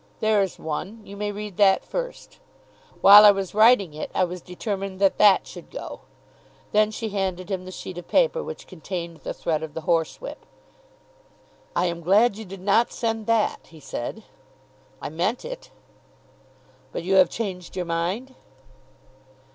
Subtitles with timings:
[0.19, 1.05] There is one.
[1.05, 2.39] You may read that first.
[3.01, 5.99] While I was writing it, I was determined that that should go."
[6.71, 10.43] Then she handed him the sheet of paper which contained the threat of the horsewhip.
[11.75, 14.23] "I am glad you did not send that," he said.
[14.99, 15.69] "I meant it."
[16.91, 18.33] "But you have changed your mind?"